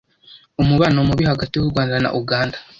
umubano 0.61 0.97
mubi 1.07 1.23
hagati 1.31 1.53
y’u 1.55 1.69
Rwanda 1.71 1.95
na 2.03 2.09
Uganda 2.19 2.57